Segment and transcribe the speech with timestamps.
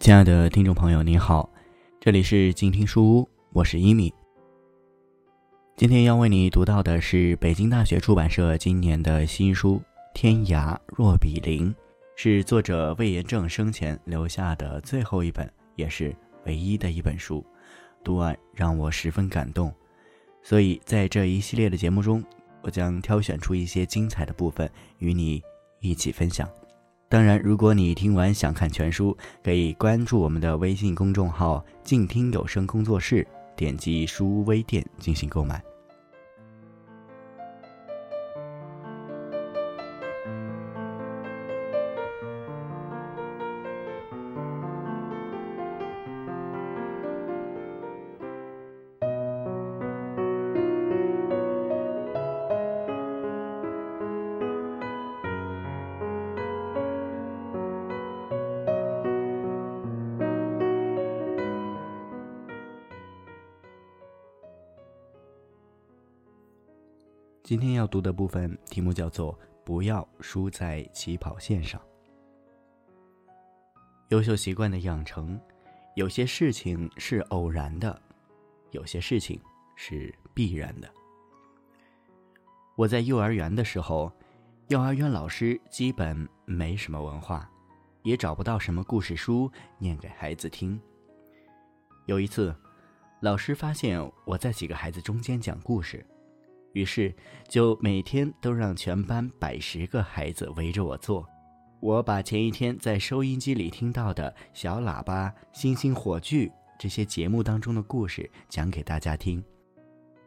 [0.00, 1.50] 亲爱的听众朋友，您好，
[2.00, 4.14] 这里是静听书屋，我是一米。
[5.76, 9.74] 今天要为你读到的是北京大学出版社今年的新书
[10.14, 11.68] 《天涯若比邻》，
[12.14, 16.14] 是作者魏延正生前留下的最后一本，也是
[16.46, 17.44] 唯一的一本书。
[18.04, 19.74] 读完让我十分感动，
[20.42, 22.24] 所以在这一系列的节目中，
[22.62, 25.42] 我将挑选出一些精彩的部分与你
[25.80, 26.48] 一起分享。
[27.10, 33.26] 当然，如果你听完想看全书，可以关注我们的微信公众号“静听有声工作室”，
[33.56, 35.62] 点击书微店进行购买。
[67.48, 71.80] 今天要读的部分题目叫做“不要输在起跑线上”。
[74.10, 75.40] 优秀习惯的养成，
[75.94, 77.98] 有些事情是偶然的，
[78.70, 79.40] 有些事情
[79.76, 80.92] 是必然的。
[82.76, 84.12] 我在幼儿园的时候，
[84.66, 87.50] 幼儿园老师基本没什么文化，
[88.02, 90.78] 也找不到什么故事书念给孩子听。
[92.04, 92.54] 有一次，
[93.20, 96.04] 老师发现我在几个孩子中间讲故事。
[96.72, 97.14] 于是，
[97.48, 101.26] 就每天都让全班百十个孩子围着我坐，
[101.80, 109.42] 我把前一天在收音机里听到的小喇叭、星星火炬这些节目当中的故事讲给大家听。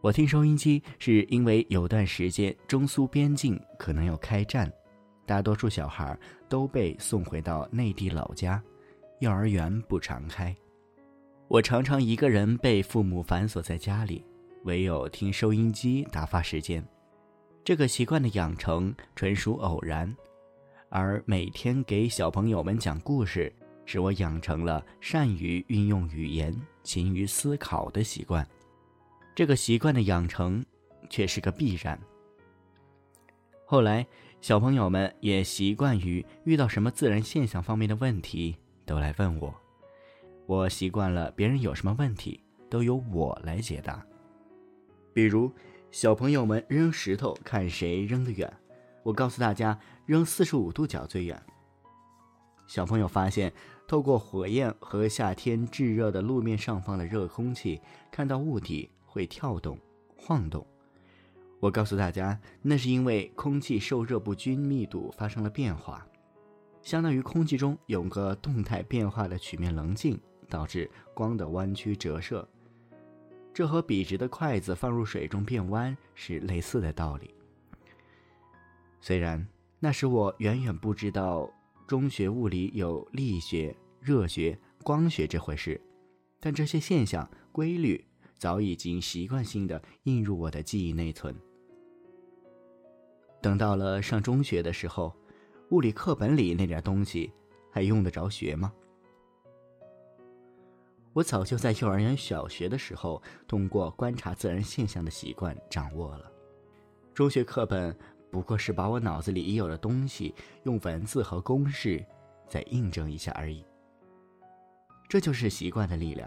[0.00, 4.72] 我听收音机是因为有段时间中苏边境可能要开战，
[5.24, 8.60] 大多数小孩都被送回到内地老家，
[9.20, 10.56] 幼儿园不常开，
[11.46, 14.24] 我常常一个人被父母反锁在家里。
[14.64, 16.84] 唯有听收音机打发时间，
[17.64, 20.14] 这个习惯的养成纯属偶然，
[20.88, 23.52] 而每天给小朋友们讲故事，
[23.84, 28.46] 使我养成了善于运用语言、勤于思考的习惯。
[29.34, 30.64] 这个习惯的养成
[31.10, 31.98] 却是个必然。
[33.64, 34.06] 后来，
[34.40, 38.56] 小朋友们也习惯于遇到什么自然现象方面的问题
[38.86, 39.52] 都来问我，
[40.46, 42.40] 我习惯了别人有什么问题
[42.70, 44.06] 都由我来解答。
[45.12, 45.52] 比如，
[45.90, 48.50] 小朋友们扔石头，看谁扔得远。
[49.02, 51.40] 我告诉大家，扔四十五度角最远。
[52.66, 53.52] 小朋友发现，
[53.86, 57.80] 透过火焰和夏天炙热的路面上方的热空气，
[58.10, 59.78] 看到物体会跳动、
[60.16, 60.66] 晃动。
[61.60, 66.06] 我告诉大家，那是因为空气受热不均，密度发生了变化，
[66.80, 70.18] 相当于空气中有个动态变化的曲面棱镜，
[70.48, 72.48] 导致光的弯曲折射。
[73.54, 77.34] 这和笔直的筷子放入水中变弯是类似的道理。
[79.00, 79.46] 虽然
[79.78, 81.50] 那时我远远不知道
[81.86, 85.80] 中学物理有力学、热学、光学这回事，
[86.40, 88.02] 但这些现象规律
[88.38, 91.34] 早已经习惯性的印入我的记忆内存。
[93.40, 95.14] 等到了上中学的时候，
[95.70, 97.32] 物理课本里那点东西
[97.70, 98.72] 还用得着学吗？
[101.14, 106.32] 我早就在幼儿园、小学的时候，通过观察自然现象的习惯掌握了。
[107.12, 107.94] 中学课本
[108.30, 112.02] 不过是把我脑子里已有的东西用文字和公式
[112.48, 113.62] 再印证一下而已。
[115.06, 116.26] 这就是习惯的力量。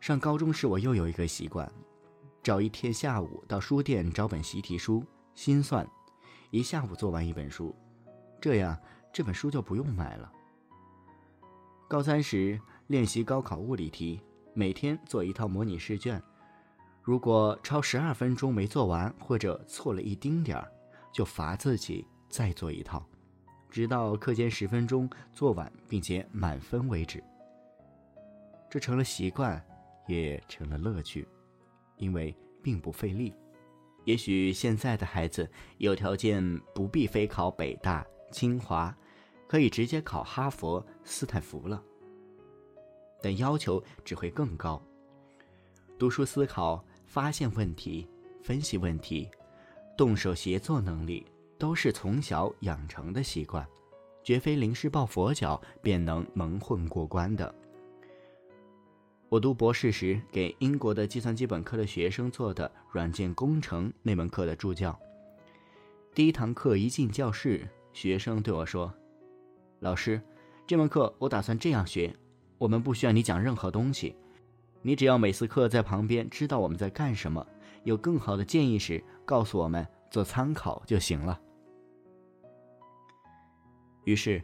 [0.00, 1.70] 上高中时，我又有一个习惯，
[2.42, 5.04] 找一天下午到书店找本习题书，
[5.34, 5.86] 心算，
[6.50, 7.76] 一下午做完一本书，
[8.40, 8.78] 这样
[9.12, 10.32] 这本书就不用买了。
[11.86, 12.58] 高三时。
[12.88, 14.20] 练习高考物理题，
[14.54, 16.22] 每天做一套模拟试卷。
[17.02, 20.72] 如果超十二分钟没做完，或者错了一丁点儿，
[21.12, 23.04] 就罚自己再做一套，
[23.68, 27.22] 直到课间十分钟做完并且满分为止。
[28.70, 29.60] 这成了习惯，
[30.06, 31.26] 也成了乐趣，
[31.96, 32.32] 因为
[32.62, 33.34] 并不费力。
[34.04, 38.96] 也许现在的孩子有条件不必非考北大、清华，
[39.48, 41.82] 可以直接考哈佛、斯坦福了。
[43.22, 44.80] 但要求只会更高。
[45.98, 48.06] 读书思考、发现问题、
[48.42, 49.28] 分析问题、
[49.96, 51.26] 动手协作能力，
[51.58, 53.66] 都是从小养成的习惯，
[54.22, 57.54] 绝非临时抱佛脚便能蒙混过关的。
[59.28, 64.96] 我读博士时，给英国的计算机本科的学生做的软件工程那门课的助教。
[66.14, 68.92] 第一堂课一进教室，学生对我说
[69.80, 70.20] ：“老师。”
[70.66, 72.14] 这门课我打算这样学：
[72.58, 74.16] 我们不需要你讲任何东西，
[74.82, 77.46] 你只要每次课在旁边知道我们在干什么，
[77.84, 81.40] 有更好的建议时告诉我们做参考就行了。
[84.04, 84.42] 于是，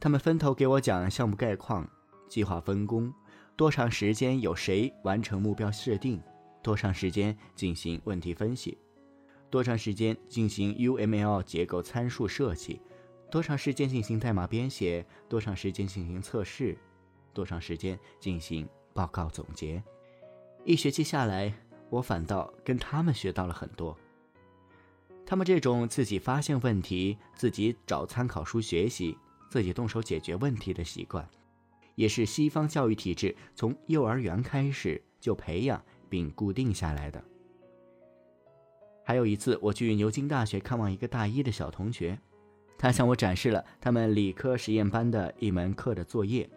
[0.00, 1.88] 他们分头给我讲项目概况、
[2.28, 3.12] 计划分工、
[3.56, 6.20] 多长时间有谁完成目标设定、
[6.62, 8.78] 多长时间进行问题分析、
[9.50, 12.80] 多长时间进行 UML 结构参数设计。
[13.30, 15.06] 多长时间进行代码编写？
[15.28, 16.76] 多长时间进行测试？
[17.32, 19.82] 多长时间进行报告总结？
[20.64, 21.52] 一学期下来，
[21.90, 23.96] 我反倒跟他们学到了很多。
[25.24, 29.16] 他们这种自己发现问题、自己找参考书学习、
[29.48, 31.26] 自己动手解决问题的习惯，
[31.94, 37.22] 也是西方教育体制从幼儿园开始就培养并固定下来的。
[39.04, 42.18] 还有一次，我去牛津大学看望一个大一的小同学。
[42.78, 46.48] 他向我展示了他们理科实验班的一门课的作业。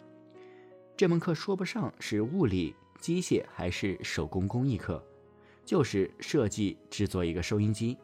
[0.97, 5.03] 这门课说不上是物理、机械还是手工工艺课，
[5.65, 7.97] 就是设计制作一个收音机。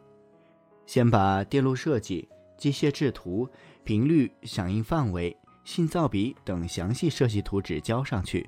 [0.84, 2.28] 先把电路设计、
[2.58, 3.48] 机械制图、
[3.82, 5.34] 频率、响应范围、
[5.64, 8.46] 信噪比等详细设计图纸交上去，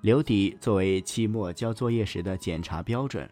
[0.00, 3.28] 留底作为期末交作业时的检查标准。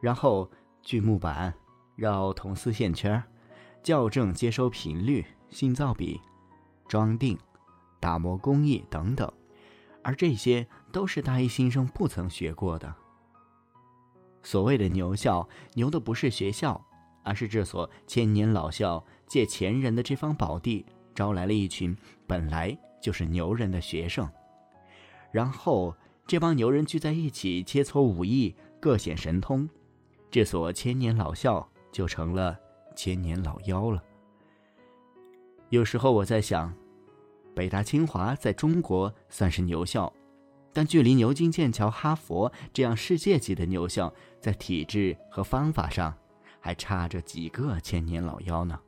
[0.00, 0.50] 然后
[0.82, 1.54] 锯木板，
[1.94, 3.22] 绕铜丝线圈。
[3.84, 6.20] 校正接收频率、信噪比、
[6.88, 7.36] 装订、
[8.00, 9.32] 打磨工艺等等，
[10.02, 12.94] 而这些都是大一新生不曾学过的。
[14.42, 16.84] 所谓的牛校，牛的不是学校，
[17.22, 20.84] 而是这所千年老校借前人的这方宝地，
[21.14, 21.96] 招来了一群
[22.26, 24.28] 本来就是牛人的学生。
[25.30, 25.96] 然后
[26.26, 29.68] 这帮牛人聚在一起切磋武艺，各显神通，
[30.30, 32.58] 这所千年老校就成了。
[32.94, 34.04] 千年老妖了。
[35.70, 36.70] 有时候我在想，
[37.54, 40.12] 北大清华在中国算是牛校，
[40.72, 46.14] 但距离牛津、剑桥、哈佛这样世界级的牛校，在体制和方法上，
[46.60, 48.78] 还差着几个千年老妖呢。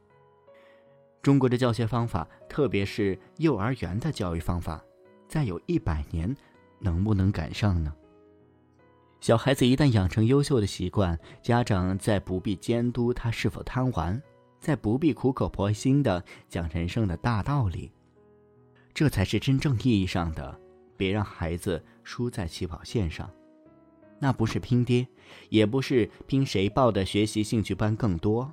[1.23, 4.83] 中国的教学方法，特别是幼儿园的教育方法，
[5.27, 6.35] 再有一百年，
[6.79, 7.95] 能不能赶上呢？
[9.21, 14.23] 小孩子一旦养成优秀的习惯，家长再不必监督他是否贪玩，
[14.61, 17.91] 再不必苦口婆心的讲人生的大道理，
[18.95, 20.59] 这才是真正意义上的
[20.97, 23.29] 别让孩子输在起跑线上。
[24.21, 25.07] 那不是拼爹，
[25.51, 28.51] 也不是拼谁报的学习兴趣班更多，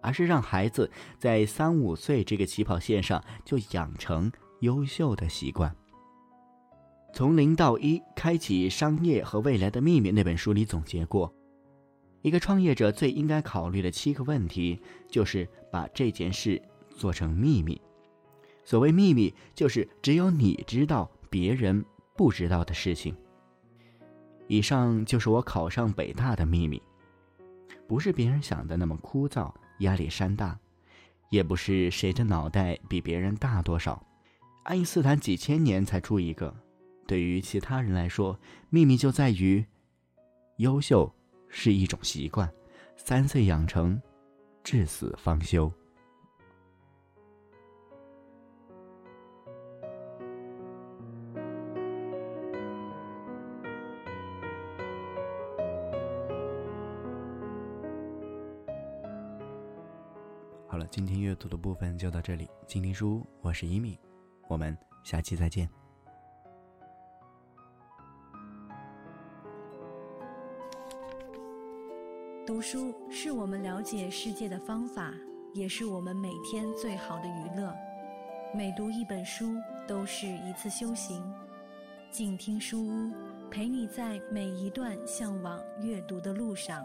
[0.00, 0.88] 而是让孩子
[1.18, 4.30] 在三五岁这个起跑线上就养成
[4.60, 5.74] 优秀的习惯。
[7.12, 10.10] 从零到一，开启商业和未来的秘密。
[10.10, 11.32] 那本书里总结过，
[12.22, 16.60] 一个创业者最应该考虑的七个问题，就是把这件事
[16.96, 17.80] 做成秘密。
[18.64, 21.84] 所谓秘密，就是只有你知道，别人
[22.16, 23.14] 不知道的事情。
[24.46, 26.82] 以上就是我考上北大的秘密，
[27.86, 30.58] 不是别人想的那么枯燥、压力山大，
[31.30, 34.02] 也不是谁的脑袋比别人大多少。
[34.64, 36.54] 爱因斯坦几千年才出一个。
[37.06, 38.38] 对于其他人来说，
[38.70, 39.62] 秘密就在于，
[40.56, 41.12] 优秀
[41.48, 42.50] 是一种习惯，
[42.96, 44.00] 三岁养成，
[44.62, 45.70] 至死方休。
[60.74, 62.50] 好了，今天阅读的部分就到这里。
[62.66, 63.96] 静听书，我是一米，
[64.48, 65.70] 我们下期再见。
[72.44, 75.14] 读书是我们了解世界的方法，
[75.52, 77.72] 也是我们每天最好的娱乐。
[78.52, 79.54] 每读一本书，
[79.86, 81.22] 都是一次修行。
[82.10, 83.12] 静听书屋，
[83.48, 86.84] 陪你在每一段向往阅读的路上。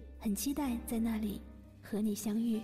[0.23, 1.41] 很期待在那里
[1.81, 2.61] 和你相遇。